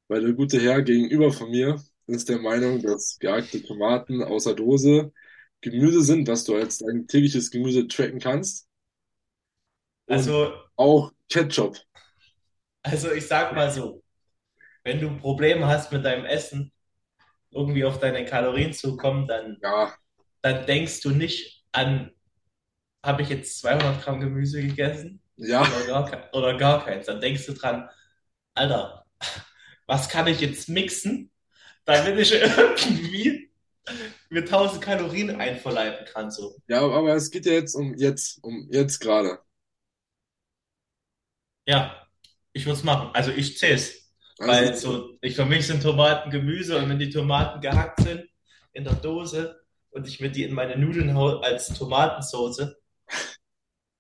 [0.09, 5.13] Weil der gute Herr gegenüber von mir ist der Meinung, dass gehackte Tomaten außer Dose
[5.63, 8.69] Gemüse sind, was du als dein tägliches Gemüse tracken kannst.
[10.13, 11.77] Und Also, auch Ketchup.
[12.83, 14.03] also ich sag mal so,
[14.85, 16.73] wenn du Probleme hast mit deinem Essen,
[17.51, 19.99] irgendwie auf deine Kalorien zu kommen, dann, Ja,
[20.43, 22.13] dann denkst du nicht an,
[23.05, 27.07] habe ich jetzt 200 Gramm Gemüse gegessen ja, oder gar, oder gar keins.
[27.07, 27.89] Dann denkst du dran,
[28.55, 29.07] Alter,
[29.87, 31.31] was kann ich jetzt mixen,
[31.87, 33.53] damit ich irgendwie
[34.31, 36.57] mir 1000 Kalorien einverleiben kann, so.
[36.69, 39.41] ja, aber es geht ja jetzt um jetzt, um jetzt gerade.
[41.67, 42.07] Ja,
[42.53, 43.11] ich würde es machen.
[43.15, 44.00] Also ich zähle es.
[44.45, 48.25] Weil Also, so, ich, für mich sind Tomaten Gemüse und wenn die Tomaten gehackt sind
[48.73, 52.75] in der Dose und ich mir die in meine Nudeln hau als Tomatensauce,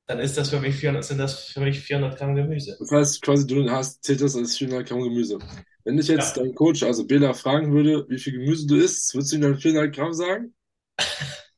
[0.07, 2.79] dann ist das für mich 400, sind das für mich 400 Gramm Gemüse.
[2.79, 5.39] das heißt quasi, du hast, zählt das als 400 Gramm Gemüse.
[5.85, 9.15] Wenn ich jetzt Ja, deinen Coach, also Bela, fragen würde, wie viel Gemüse du isst,
[9.15, 10.55] würdest du ihm dann 400 Gramm sagen?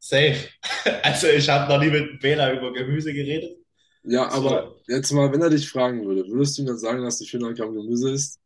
[0.00, 0.48] safe.
[1.04, 3.56] Also ich habe noch nie mit Bela über Gemüse geredet.
[4.04, 7.02] Ja, aber So, jetzt mal, wenn er dich fragen würde, würdest du ihm dann sagen,
[7.02, 8.40] dass du 400 Gramm Gemüse isst?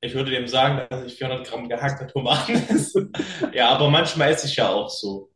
[0.00, 3.10] ich würde dem sagen, dass ich 400 Gramm gehackte Tomaten esse.
[3.52, 5.30] Ja, aber manchmal esse ich ja auch so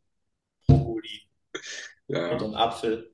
[0.67, 1.29] Brokkoli
[2.07, 3.13] Ja, oder einen Apfel.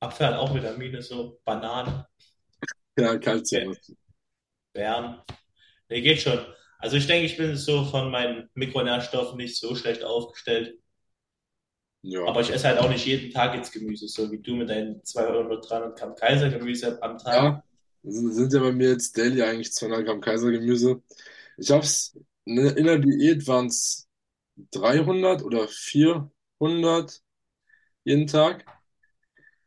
[0.00, 2.04] Apfel hat auch Vitamine, so Bananen,
[2.96, 3.76] ja, Kalzium.
[4.74, 5.20] Beeren.
[5.90, 6.46] Nee, geht schon.
[6.78, 10.78] Also ich denke, ich bin so von meinen Mikronährstoffen nicht so schlecht aufgestellt.
[12.02, 12.24] Ja.
[12.24, 15.04] Aber ich esse halt auch nicht jeden Tag jetzt Gemüse, so wie du mit deinen
[15.04, 17.34] 200, 300 Gramm Kaisergemüse am Tag.
[17.34, 17.64] Ja,
[18.02, 21.00] sind ja bei mir jetzt daily eigentlich 200 Gramm Kaisergemüse.
[21.58, 24.08] Ich hab's, ne, in der Diät waren es
[24.72, 27.22] 300 oder 400
[28.04, 28.66] jeden Tag.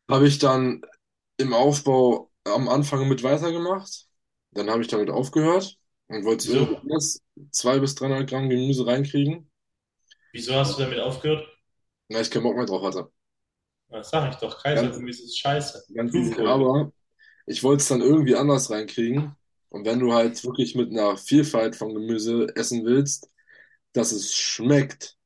[0.10, 0.82] Habe ich dann
[1.38, 4.08] im Aufbau am Anfang mit weitergemacht.
[4.52, 7.22] Dann habe ich damit aufgehört und wollte anders
[7.52, 9.50] 200 bis 300 Gramm Gemüse reinkriegen.
[10.34, 11.55] Wieso hast du damit aufgehört?
[12.10, 13.12] Na, ich keinen Bock mehr drauf hatte.
[13.90, 15.84] Das sag ich doch, Kaisergemüse ist scheiße.
[15.94, 16.36] ganz easy.
[16.36, 16.46] Blumenkohl.
[16.46, 16.92] Aber
[17.46, 19.36] ich wollte es dann irgendwie anders reinkriegen.
[19.70, 23.30] Und wenn du halt wirklich mit einer Vielfalt von Gemüse essen willst,
[23.94, 25.18] dass es schmeckt,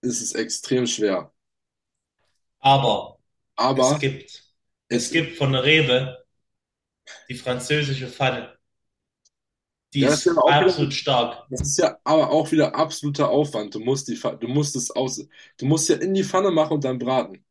[0.00, 1.32] ist es extrem schwer.
[2.60, 3.18] Aber
[3.74, 4.44] es Aber gibt,
[4.88, 6.26] es es, gibt von Rewe
[7.28, 8.55] die französische Pfanne.
[9.94, 11.48] Die ja, das ist ja ist auch wieder, absolut stark.
[11.48, 13.74] das ist ja aber auch wieder absoluter Aufwand.
[13.74, 15.26] Du musst die, du musst es aus,
[15.58, 17.44] du musst ja in die Pfanne machen und dann braten.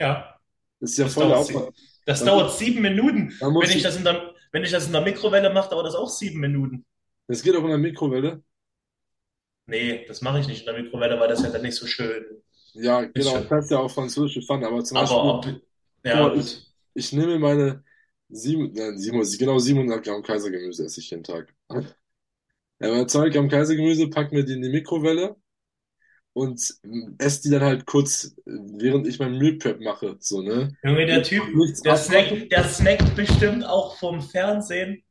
[0.00, 0.38] Ja,
[0.80, 1.74] Das ist ja das voll der dauert, sie- Aufwand.
[2.04, 3.32] das Dann, dauert sieben Minuten.
[3.58, 6.08] Wenn ich das in der, wenn ich das in der Mikrowelle mache, dauert das auch
[6.10, 6.84] sieben Minuten.
[7.26, 8.42] das geht auch in der Mikrowelle.
[9.66, 12.24] Nee, das mache ich nicht in der Mikrowelle, weil das ja dann nicht so schön
[12.74, 13.50] Ja, ist genau, das schon.
[13.50, 14.66] heißt ja auch französische Pfanne.
[14.66, 15.46] Aber zum Aber Beispiel, ob,
[16.04, 17.84] ja mal, ich, ich nehme meine
[18.28, 21.54] sieben, nein, 700, genau 700 Gramm Kaisergemüse esse ich jeden Tag.
[22.80, 25.36] Ja, aber 200 Gramm Kaisergemüse, pack mir die in die Mikrowelle
[26.34, 30.42] und ähm, esse die dann halt kurz, äh, während ich mein Meal Prep mache, so,
[30.42, 30.76] ne?
[30.84, 32.38] Junge, der Typ, nichts der abmachen.
[32.38, 35.02] snackt, der snackt bestimmt auch vom Fernsehen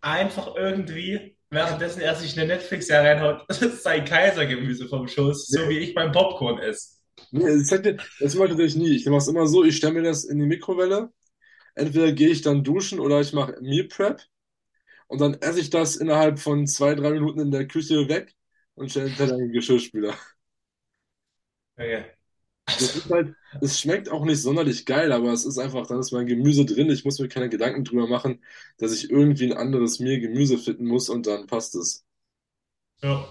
[0.00, 3.46] einfach irgendwie, währenddessen er sich eine Netflix-Serie reinhaut,
[3.82, 6.98] sein Kaisergemüse vom Schoß, so wie ich mein Popcorn esse.
[7.30, 8.96] nee, sag dir, das mache ich tatsächlich nie.
[8.96, 11.12] Ich mache es immer so, ich stelle mir das in die Mikrowelle.
[11.76, 14.22] Entweder gehe ich dann duschen oder ich mache Meal Prep
[15.12, 18.34] und dann esse ich das innerhalb von zwei, drei Minuten in der Küche weg
[18.74, 20.14] und stelle den Teller in den Geschirrspüler.
[21.76, 22.04] Okay.
[22.64, 26.12] Das ist halt, es schmeckt auch nicht sonderlich geil, aber es ist einfach, dann ist
[26.12, 26.88] mein Gemüse drin.
[26.90, 28.42] Ich muss mir keine Gedanken drüber machen,
[28.78, 32.06] dass ich irgendwie ein anderes Mehl Gemüse finden muss und dann passt es.
[33.02, 33.28] Ja.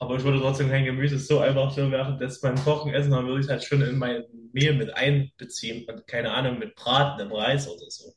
[0.00, 3.40] Aber ich würde trotzdem kein Gemüse so einfach so währenddessen beim Kochen essen, dann würde
[3.40, 7.32] ich es halt schon in mein Mehl mit einbeziehen und keine Ahnung, mit Braten im
[7.32, 8.12] Reis oder so.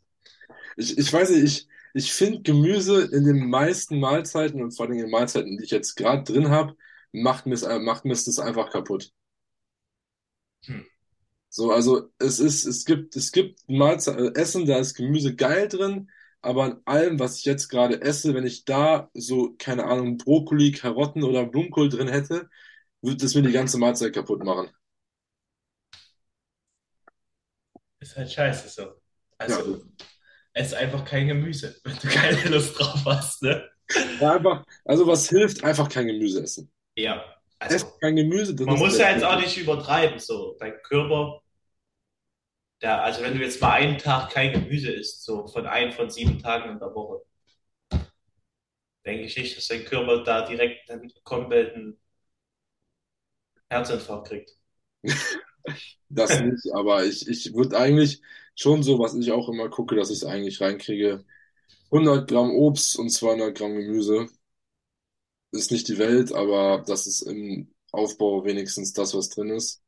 [0.75, 4.93] Ich, ich weiß nicht, ich, ich finde Gemüse in den meisten Mahlzeiten und vor allem
[4.95, 6.75] in den Mahlzeiten, die ich jetzt gerade drin habe,
[7.11, 9.11] macht mir es, macht das einfach kaputt.
[10.65, 10.85] Hm.
[11.49, 15.67] So, also es ist, es gibt, es gibt Mahlzeit, äh, Essen, da ist Gemüse geil
[15.69, 16.09] drin,
[16.41, 20.71] aber an allem, was ich jetzt gerade esse, wenn ich da so, keine Ahnung, Brokkoli,
[20.73, 22.49] Karotten oder Blumenkohl drin hätte,
[23.01, 24.69] würde das mir die ganze Mahlzeit kaputt machen.
[27.99, 29.01] Ist halt scheiße so.
[29.47, 29.85] Ja, Also,
[30.55, 33.69] ess einfach kein Gemüse, wenn du keine Lust drauf hast, ne?
[34.19, 36.71] ja, einfach, also was hilft, einfach kein Gemüse essen.
[36.95, 37.23] Ja,
[37.67, 40.55] Esst also, kein Gemüse, man muss ja jetzt auch nicht übertreiben, so.
[40.59, 41.41] Dein Körper,
[42.81, 46.09] der, also wenn du jetzt mal einen Tag kein Gemüse isst, so von einem von
[46.09, 47.21] sieben Tagen in der Woche,
[49.05, 51.97] denke ich nicht, dass dein Körper da direkt einen kompletten
[53.69, 54.51] Herzinfarkt kriegt.
[56.09, 58.21] Das nicht, aber ich, ich würde eigentlich
[58.55, 61.25] schon so, was ich auch immer gucke, dass ich es eigentlich reinkriege.
[61.91, 64.27] 100 Gramm Obst und 200 Gramm Gemüse
[65.51, 69.81] ist nicht die Welt, aber das ist im Aufbau wenigstens das, was drin ist.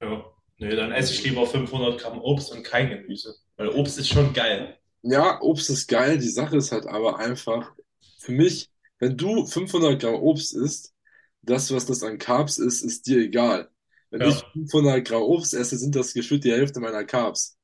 [0.00, 0.24] Ja.
[0.58, 3.34] Nö, dann esse ich lieber 500 Gramm Obst und kein Gemüse.
[3.56, 4.78] Weil Obst ist schon geil.
[5.02, 7.74] Ja, Obst ist geil, die Sache ist halt aber einfach,
[8.18, 10.94] für mich, wenn du 500 Gramm Obst isst,
[11.42, 13.70] das, was das an Carbs ist, ist dir egal.
[14.10, 14.52] Wenn ich Ja.
[14.52, 17.58] 500 Gramm Obst esse, sind das gefühlt die Hälfte meiner Carbs.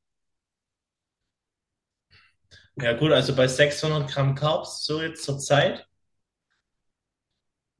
[2.81, 5.87] Ja gut, also bei 600 Gramm Carbs, so jetzt zur Zeit,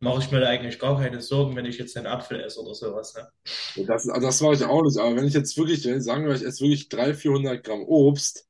[0.01, 2.75] mache ich mir da eigentlich gar keine Sorgen, wenn ich jetzt einen Apfel esse oder
[2.75, 3.29] sowas, ne?
[3.75, 6.27] Das, also das mache ich auch nicht, aber wenn ich jetzt wirklich, wenn ich sagen
[6.27, 8.49] wir, ich esse wirklich 300, 400 Gramm Obst,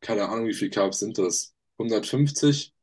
[0.00, 1.54] keine Ahnung, wie viel Carbs sind das?
[1.78, 2.74] 150?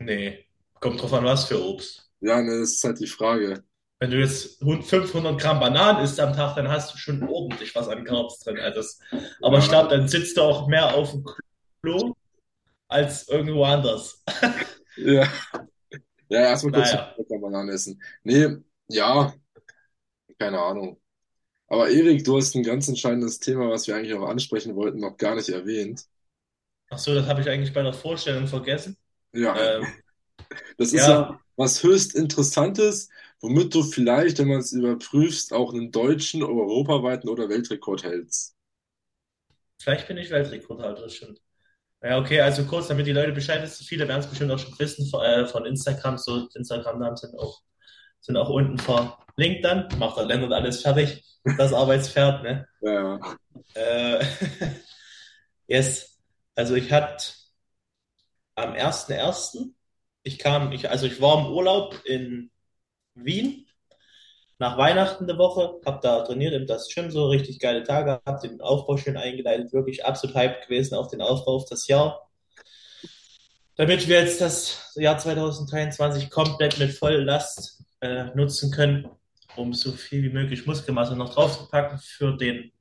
[0.00, 0.44] Nee,
[0.80, 2.10] kommt drauf an, was für Obst.
[2.20, 3.64] Ja, ne, das ist halt die Frage.
[4.00, 7.88] Wenn du jetzt 500 Gramm Bananen isst am Tag, dann hast du schon ordentlich was
[7.88, 8.58] an Carbs drin.
[8.60, 9.00] Also das,
[9.42, 11.24] aber ich Ja, glaube, dann sitzt du auch mehr auf dem
[11.82, 12.14] Klo
[12.88, 14.22] als irgendwo anders.
[14.96, 15.28] ja,
[16.28, 18.02] ja, erstmal kurz Naja, Bananen essen.
[18.24, 18.48] Nee,
[18.88, 19.34] ja,
[20.38, 21.00] keine Ahnung.
[21.68, 25.16] Aber Erik, du hast ein ganz entscheidendes Thema, was wir eigentlich auch ansprechen wollten, noch
[25.18, 26.06] gar nicht erwähnt.
[26.90, 28.96] ach so, das habe ich eigentlich bei der Vorstellung vergessen.
[29.32, 29.86] Ja, Ähm,
[30.78, 33.08] das ist ja, ja was höchst Interessantes,
[33.40, 38.56] womit du vielleicht, wenn man es überprüfst, auch einen deutschen, europaweiten oder Weltrekord hältst.
[39.82, 41.36] vielleicht bin ich Weltrekordhalter schon.
[42.02, 44.78] Ja, okay, also kurz, damit die Leute Bescheid wissen, viele werden es bestimmt auch schon
[44.78, 47.60] wissen von, äh, von Instagram, so Instagram-Namen sind auch,
[48.20, 51.24] sind auch unten verlinkt dann, macht der Lennart alles fertig,
[51.56, 52.68] das Arbeitspferd, ne?
[52.80, 53.18] Ja,
[53.74, 54.24] Äh,
[55.68, 56.18] yes,
[56.54, 57.32] also ich hatte
[58.54, 59.74] am ersten ersten
[60.24, 62.50] ich kam, ich, also ich war im Urlaub in
[63.14, 63.67] Wien,
[64.58, 68.42] nach Weihnachten eine Woche, hab da trainiert im das Gym, so richtig geile Tage gehabt,
[68.42, 72.28] den Aufbau schön eingeleitet, wirklich absolut hyped gewesen auf den Aufbau auf das Jahr.
[73.76, 79.08] Damit wir jetzt das Jahr 2023 komplett mit Volllast äh, nutzen können,
[79.54, 82.72] um so viel wie möglich Muskelmasse noch draufzupacken für den,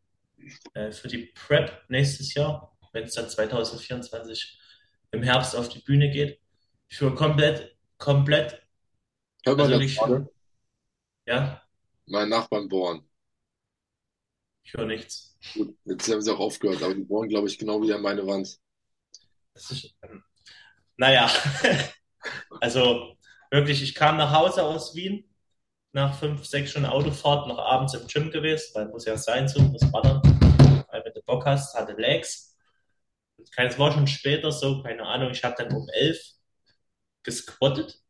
[0.74, 4.60] äh, für die Prep nächstes Jahr, wenn es dann 2024
[5.12, 6.40] im Herbst auf die Bühne geht.
[6.90, 8.64] Ich höre komplett, komplett,
[9.46, 10.02] hört man also das nicht,
[11.28, 11.62] ja,
[12.08, 13.08] Mein Nachbarn bohren.
[14.64, 15.38] ich höre nichts.
[15.54, 18.26] Gut, jetzt haben sie auch aufgehört, aber die bohren, glaube ich, genau wieder an meine
[18.26, 18.58] Wand.
[19.54, 20.24] Das ist, ähm,
[20.96, 21.30] naja,
[22.62, 23.18] also
[23.52, 25.30] wirklich, ich kam nach Hause aus Wien,
[25.92, 29.62] nach fünf, sechs Stunden Autofahrt, noch abends im Gym gewesen, weil muss ja sein, so
[29.62, 30.22] muss ballern,
[30.90, 32.58] weil wenn du Bock hast, hatte Legs.
[33.38, 36.20] Es war schon später so, keine Ahnung, ich habe dann um elf
[37.24, 38.02] gesquattet,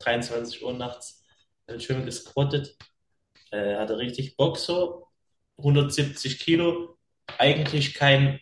[0.00, 1.24] 23 Uhr nachts,
[1.66, 2.76] im Gym gesquattet,
[3.52, 5.08] äh, hatte richtig Bock so,
[5.58, 6.98] 170 Kilo,
[7.38, 8.40] eigentlich kein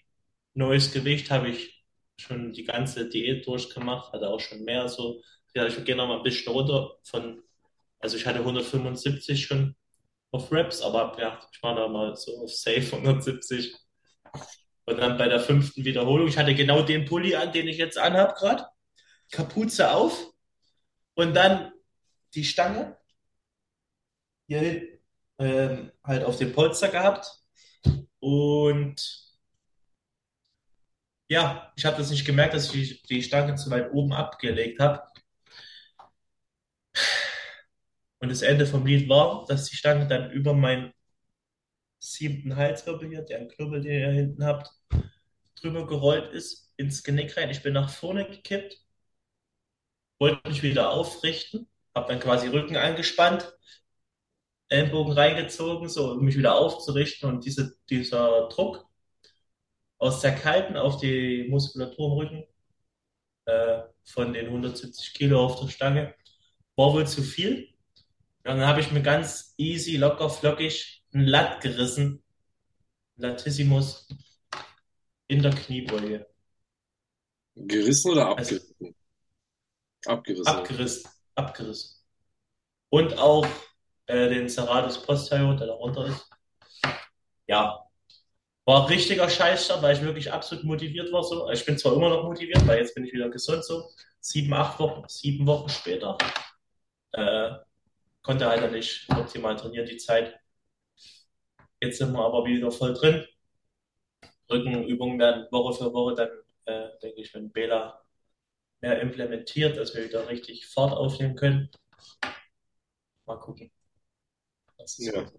[0.55, 1.85] neues Gewicht, habe ich
[2.19, 5.23] schon die ganze Diät durchgemacht, hatte auch schon mehr so.
[5.55, 7.42] Ja, ich gehe noch mal ein bisschen runter von,
[7.99, 9.77] also ich hatte 175 schon
[10.31, 13.75] auf Reps, aber ja, ich war da mal so auf Safe 170.
[14.85, 17.99] Und dann bei der fünften Wiederholung, ich hatte genau den Pulli an, den ich jetzt
[17.99, 18.66] anhab gerade,
[19.31, 20.33] Kapuze auf.
[21.14, 21.73] Und dann
[22.35, 22.97] die Stange.
[24.47, 24.96] Hier hin,
[25.38, 27.31] ähm, halt auf dem Polster gehabt.
[28.20, 29.27] Und
[31.29, 35.03] ja, ich habe das nicht gemerkt, dass ich die, Stange zu weit oben abgelegt habe.
[38.18, 40.92] Und das Ende vom Lied war, dass die Stange dann über meinen
[41.99, 44.70] siebten Halswirbel hier, der Knubbel, den ihr hinten habt,
[45.61, 47.51] drüber gerollt ist, ins Genick rein.
[47.51, 48.81] Ich bin nach vorne gekippt,
[50.18, 53.53] wollte mich wieder aufrichten, habe dann quasi Rücken angespannt,
[54.68, 58.87] Ellenbogen reingezogen, so um mich wieder aufzurichten und diese, dieser Druck
[59.98, 62.44] aus der kalten auf die Muskulatur im Rücken
[63.46, 66.14] äh, von den 170 Kilo auf der Stange
[66.76, 67.68] war wohl zu viel.
[68.44, 72.22] Und dann habe ich mir ganz easy, locker, flockig ein Latt gerissen
[73.16, 74.09] Latissimus
[75.26, 76.26] in der Kniebeuge.
[77.55, 78.94] Gerissen oder Also abgerissen?
[80.05, 80.46] Abgerissen.
[80.46, 81.96] abgerissen, abgerissen.
[82.90, 83.46] Und auch
[84.07, 86.31] äh, den Serratus Posterior, der darunter ist.
[87.47, 87.87] Ja,
[88.66, 91.23] war richtiger Scheißstart, weil ich wirklich absolut motiviert war.
[91.23, 91.51] So.
[91.51, 93.90] Ich bin zwar immer noch motiviert, weil jetzt bin ich wieder gesund so.
[94.21, 96.19] Sieben, acht Wochen, sieben Wochen später.
[97.12, 97.53] Äh,
[98.23, 100.38] konnte halt nicht optimal trainieren die Zeit.
[101.81, 103.25] Jetzt sind wir aber wieder voll drin.
[104.51, 106.31] Rückenübungen werden Woche für Woche dann,
[106.64, 108.03] äh, denke ich, wenn Bela
[108.81, 111.71] mehr implementiert, dass wir wieder richtig Fahrt aufnehmen können.
[113.27, 113.76] Mal gucken.
[114.99, 115.31] Ja.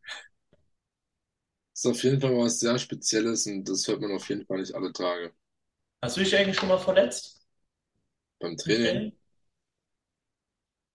[1.73, 4.75] Ist auf jeden Fall was sehr Spezielles und das hört man auf jeden Fall nicht
[4.75, 5.33] alle Tage.
[6.01, 7.45] Hast du dich eigentlich schon mal verletzt
[8.39, 8.79] Beim im Training?
[8.79, 9.12] Training?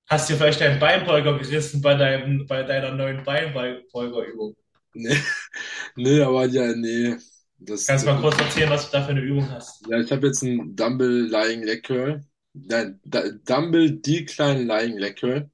[0.08, 4.54] Hast du vielleicht deinen Beinbeuger gerissen bei deinem, bei deiner neuen Beinbeugerübung?
[4.94, 5.16] Nee,
[5.96, 7.16] nee, aber ja, nee.
[7.58, 9.84] Das, Kannst du mal kurz erzählen, was du da für eine Übung hast?
[9.88, 12.24] ja, ich habe jetzt einen Dumble Lying Leg Curl.
[12.54, 15.50] Nein, Dumble Decline Lying Leg Curl.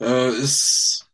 [0.00, 1.10] Äh, ist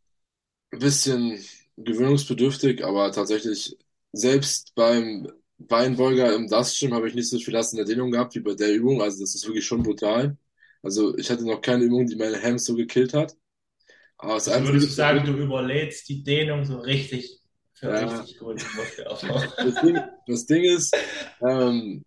[0.72, 1.44] ein bisschen
[1.76, 3.76] gewöhnungsbedürftig, aber tatsächlich
[4.12, 8.11] selbst beim Beinbeuger im Dust Gym habe ich nicht so viel Last in der Dehnung
[8.11, 9.02] gehabt wie bei der Übung.
[9.02, 10.37] Also das ist wirklich schon brutal.
[10.83, 13.37] Also ich hatte noch keine Übung, die meine Hams so gekillt hat.
[14.18, 17.40] Aber das Also würdest du sagen, du überlädst die Dehnung so richtig
[17.74, 19.42] für ja, richtig guten Muskelaufbau?
[19.56, 20.96] das Ding, das Ding ist,
[21.40, 22.04] ähm,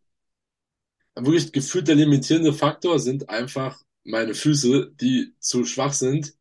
[1.15, 6.33] wirklich gefühlt der limitierende Faktor sind einfach meine Füße, die zu schwach sind,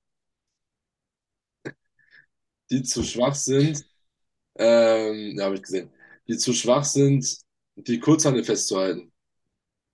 [2.73, 3.85] die zu schwach sind,
[4.57, 5.91] ähm, ja, habe ich gesehen,
[6.27, 7.39] die zu schwach sind,
[7.77, 9.13] die Kurzhantel festzuhalten.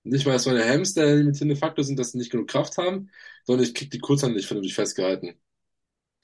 [0.04, 3.10] Nicht mal, dass meine Hams der limitierende Faktor sind, dass sie nicht genug Kraft haben,
[3.44, 5.34] sondern ich krieg die Kurzhantel nicht vernünftig festgehalten.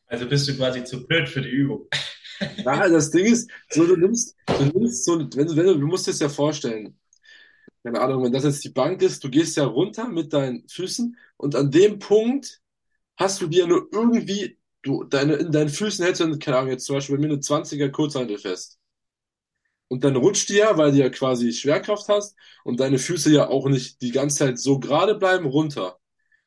[0.07, 1.89] Also bist du quasi zu blöd für die Übung.
[2.57, 5.87] Ja, das Ding ist, so du nimmst, du nimmst so, wenn du, wenn du, du
[5.87, 6.99] musst dir das ja vorstellen,
[7.83, 11.17] keine Ahnung, wenn das jetzt die Bank ist, du gehst ja runter mit deinen Füßen
[11.37, 12.61] und an dem Punkt
[13.17, 16.87] hast du dir nur irgendwie, du, deine, in deinen Füßen hältst du, keine Ahnung, jetzt
[16.87, 18.79] zum Beispiel bei mir eine 20er Kurzhantel fest.
[19.89, 23.49] Und dann rutscht die ja, weil du ja quasi Schwerkraft hast und deine Füße ja
[23.49, 25.99] auch nicht die ganze Zeit so gerade bleiben, runter.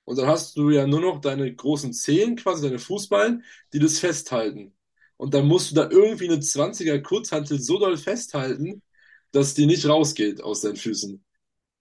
[0.05, 3.99] Und dann hast du ja nur noch deine großen Zehen, quasi deine Fußballen, die das
[3.99, 4.75] festhalten.
[5.17, 8.83] Und dann musst du da irgendwie eine 20er Kurzhantel so doll festhalten,
[9.31, 11.23] dass die nicht rausgeht aus deinen Füßen.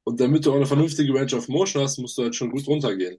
[0.05, 2.67] Und damit du auch eine vernünftige Range of Motion hast, musst du halt schon gut
[2.69, 3.19] runtergehen.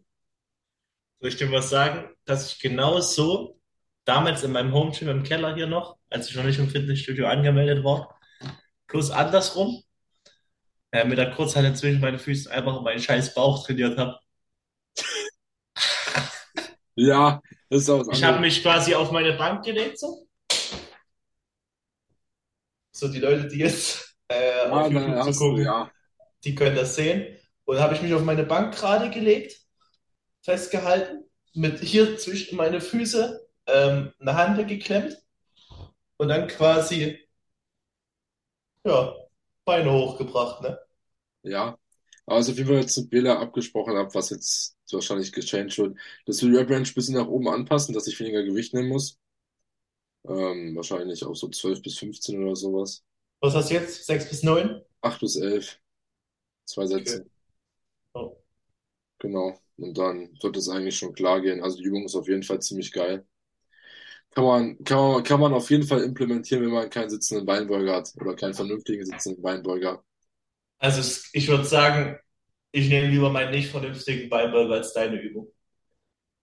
[1.20, 3.60] Soll ich dir was sagen, dass ich genau so
[4.06, 7.28] damals in meinem Home Gym im Keller hier noch, als ich noch nicht im Fitnessstudio
[7.28, 8.20] angemeldet war,
[8.88, 9.84] plus andersrum,
[10.92, 14.20] äh, mit der Kurzhantel zwischen meinen Füßen einfach meinen scheiß Bauch trainiert habe.
[16.96, 20.28] Ja, das ist auch was Ich habe mich quasi auf meine Bank gelegt, so.
[22.92, 25.92] So die Leute, die jetzt äh, Ja, auf YouTube hast du, zugucken, ja.
[26.44, 27.38] die können das sehen.
[27.66, 29.56] Und habe ich mich auf meine Bank gerade gelegt,
[30.48, 35.18] festgehalten, mit hier zwischen meine Füße ähm, eine Hand geklemmt
[36.18, 37.20] und dann quasi,
[38.84, 39.14] ja,
[39.66, 40.80] Beine hochgebracht, ne?
[41.44, 41.78] Ja.
[42.26, 46.50] Auf jeden Fall jetzt mit Bela abgesprochen habe, was jetzt wahrscheinlich gechanged wird, dass wir
[46.50, 49.18] die Rep Range ein bisschen nach oben anpassen, dass ich weniger Gewicht nehmen muss.
[50.28, 53.04] Ähm, wahrscheinlich auch so 12 bis 15 oder sowas.
[53.42, 54.06] Was hast du jetzt?
[54.06, 54.82] Sechs bis neun?
[55.02, 55.80] 8 bis 11.
[56.66, 57.18] Zwei Okay.
[57.18, 57.30] Sätze.
[58.16, 58.38] Oh.
[59.20, 59.60] Genau.
[59.78, 61.62] Und dann wird es eigentlich schon klar gehen.
[61.62, 63.28] Also die Übung ist auf jeden Fall ziemlich geil.
[64.32, 67.96] Kann man, kann man, kann man auf jeden Fall implementieren, wenn man keinen sitzenden Beinbeuger
[67.96, 70.04] hat oder keinen vernünftigen sitzenden Beinbeuger.
[70.80, 72.18] Also es, ich würde sagen,
[72.72, 75.52] ich nehme lieber meinen nicht vernünftigen Beinbeuger als deine Übung.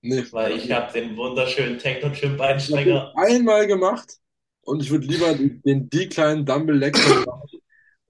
[0.02, 3.14] Nee, Weil ich habe den wunderschönen Techno Gym ich habe den Beinstrenger.
[3.14, 4.18] einmal gemacht
[4.62, 7.60] und ich würde lieber den, den Decline Dumbbell Leg Curl machen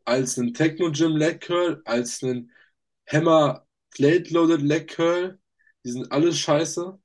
[0.04, 2.52] als einen Techno Gym Leg Curl, als einen
[3.08, 3.63] Hammer
[3.94, 5.38] Plate Loaded Leg Curl.
[5.84, 6.98] Die sind alle scheiße.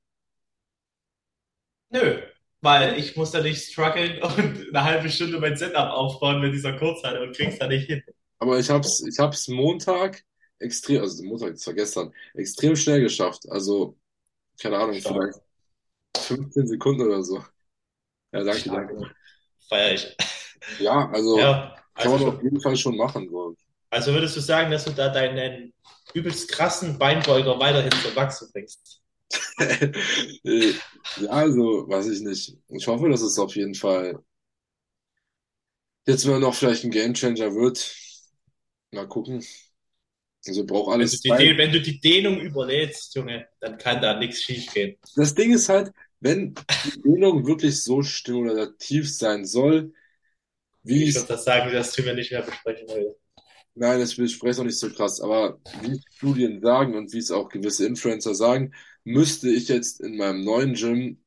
[1.90, 2.20] Nö,
[2.62, 6.76] weil ich muss da nicht strugglen und eine halbe Stunde mein Setup aufbauen mit dieser
[6.78, 8.02] Kurzhantel und krieg's da nicht hin.
[8.38, 10.22] Aber ich hab's, ich hab's Montag
[10.58, 13.48] extrem, also Montag, das war gestern, extrem schnell geschafft.
[13.50, 13.98] Also,
[14.60, 15.40] keine Ahnung, Stark, vielleicht
[16.18, 17.44] 15 Sekunden oder so.
[18.32, 18.70] Ja, danke, stark.
[18.70, 19.14] danke.
[19.68, 20.16] Feier ich.
[20.78, 22.42] Ja, also Ja, kann also man auf schon.
[22.42, 23.28] jeden Fall schon machen.
[23.30, 23.56] So.
[23.90, 25.72] Also würdest du sagen, dass du da deinen
[26.14, 29.00] übelst krassen Beinbeuger weiterhin zum Wachsen bringst?
[31.16, 32.56] Ja, also, weiß ich nicht.
[32.68, 34.22] Ich hoffe, dass es auf jeden Fall
[36.06, 37.94] jetzt mal noch vielleicht ein Gamechanger wird.
[38.92, 39.44] Mal gucken.
[40.46, 44.18] Also braucht Wenn du alles die, wenn du die Dehnung überlädst, Junge, dann kann da
[44.18, 44.96] nichts schief gehen.
[45.14, 49.92] Das Ding ist halt, wenn die Dehnung wirklich so stimulativ sein soll,
[50.82, 53.16] Wie Ich ist, würde das sagen, das tun wir nicht mehr besprechen heute.
[53.80, 57.30] Nein, ich spreche es auch nicht so krass, aber wie Studien sagen und wie es
[57.32, 58.72] auch gewisse Influencer sagen,
[59.04, 61.18] müsste ich jetzt in meinem neuen Gym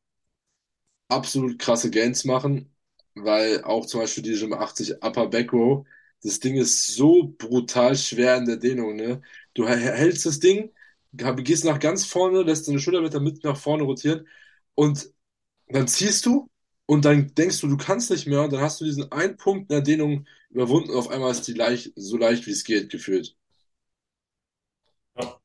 [1.10, 2.74] absolut krasse Gains machen,
[3.16, 5.86] weil auch zum Beispiel die Gym 80 Upper Back Row,
[6.24, 9.22] das Ding ist so brutal schwer in der Dehnung, ne?
[9.54, 10.72] Du hältst das Ding,
[11.14, 14.28] gehst nach ganz vorne, lässt deine Schulterblätter mit nach vorne rotieren
[14.76, 15.10] und
[15.70, 16.50] dann ziehst du
[16.88, 19.64] und dann denkst du, du kannst nicht mehr und dann hast du diesen einen Punkt
[19.72, 22.90] in der Dehnung überwunden und auf einmal ist die leicht, so leicht wie es geht
[22.90, 23.36] gefühlt.
[25.16, 25.40] Ja.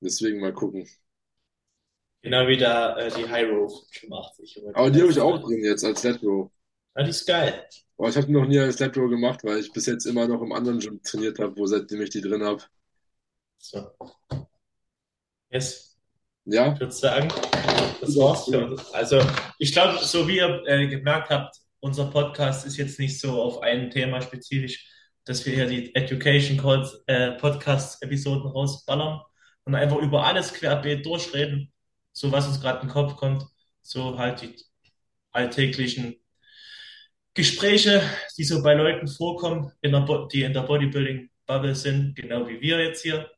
[0.00, 0.88] Deswegen mal gucken.
[2.22, 4.54] Genau wie da äh, die High Row schon 80.
[4.54, 4.76] Junge.
[4.76, 6.50] Aber die habe ich auch drin jetzt als Lat Row.
[6.96, 7.66] Ja, die ist geil.
[7.98, 10.28] Aber ich habe die noch nie als Lat Row gemacht, weil ich bis jetzt immer
[10.28, 12.62] noch im anderen Gym trainiert habe, wo seitdem ich die drin habe.
[13.58, 13.92] So.
[15.50, 15.96] Yes.
[16.44, 17.28] Ja, Ich würde sagen,
[18.00, 18.50] das war's.
[18.92, 19.20] Also,
[19.58, 23.60] ich glaube, so wie ihr äh, gemerkt habt, unser Podcast ist jetzt nicht so auf
[23.62, 24.88] ein Thema spezifisch,
[25.24, 29.20] dass wir hier die Education Calls, äh, Podcast-Episoden rausballern
[29.64, 31.72] und einfach über alles querbeet durchreden,
[32.12, 33.44] so was uns gerade in den Kopf kommt,
[33.82, 34.56] so halt die
[35.32, 36.16] alltäglichen
[37.34, 38.02] Gespräche,
[38.38, 42.80] die so bei Leuten vorkommen, in der die in der Bodybuilding-Bubble sind, genau wie wir
[42.80, 43.28] jetzt hier.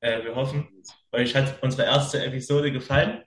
[0.00, 0.68] Äh, wir hoffen,
[1.12, 3.22] euch hat unsere erste Episode gefallen.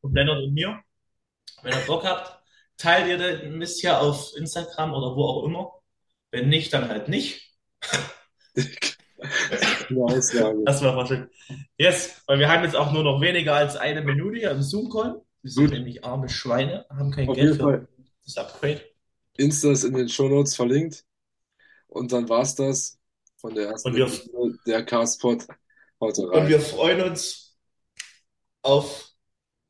[0.00, 0.82] Von Lennart und mir.
[1.64, 2.38] Wenn ihr Bock habt,
[2.76, 5.72] teilt ihr den Mist ja auf Instagram oder wo auch immer.
[6.30, 7.52] Wenn nicht, dann halt nicht.
[8.54, 10.34] Das
[10.82, 11.30] war schön.
[11.78, 15.22] Yes, weil wir haben jetzt auch nur noch weniger als eine Minute hier im Zoom-Call.
[15.42, 15.72] Wir sind Gut.
[15.74, 17.88] nämlich arme Schweine, haben kein Auf Geld für Fall.
[18.24, 18.80] das Upgrade.
[19.36, 21.04] Insta ist in den Shownotes verlinkt.
[21.88, 22.98] Und dann war's das
[23.36, 25.46] von der ersten Und wir- Episode der Castpod.
[26.00, 26.48] Haut Und rein.
[26.48, 27.56] wir freuen uns
[28.62, 29.10] auf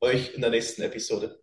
[0.00, 1.42] euch in der nächsten Episode.